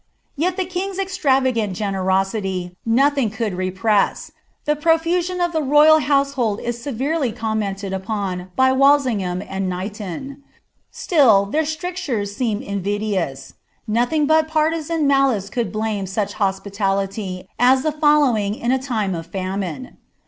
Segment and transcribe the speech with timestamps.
[0.35, 4.31] Yet the king's extravagant generosity nothing could repren;
[4.67, 10.37] lbcpr> fusion of the royal household is severely coinin«utt>d upon by Wtten^ ham aiid Knightou,
[10.91, 13.53] Sidl, their elriciure« seem invidtotis;
[13.87, 19.29] noiliinf tal partisan malice could blame such hoepitality as the foUowinf is a uv of
[19.31, 19.97] fsniine.